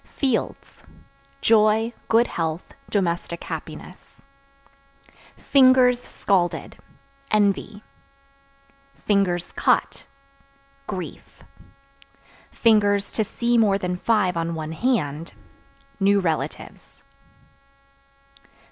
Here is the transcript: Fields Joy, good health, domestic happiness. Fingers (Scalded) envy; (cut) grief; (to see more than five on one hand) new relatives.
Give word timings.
Fields 0.03 0.83
Joy, 1.41 1.93
good 2.07 2.25
health, 2.25 2.73
domestic 2.89 3.43
happiness. 3.43 4.23
Fingers 5.37 6.01
(Scalded) 6.01 6.75
envy; 7.29 7.83
(cut) 9.55 10.07
grief; 10.87 11.43
(to 12.63 13.23
see 13.23 13.59
more 13.59 13.77
than 13.77 13.95
five 13.95 14.35
on 14.37 14.55
one 14.55 14.71
hand) 14.71 15.33
new 15.99 16.19
relatives. 16.19 17.03